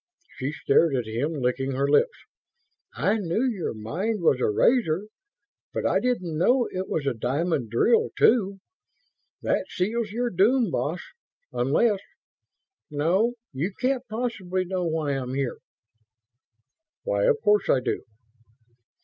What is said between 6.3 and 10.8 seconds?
know it was a diamond drill, too. That seals your doom,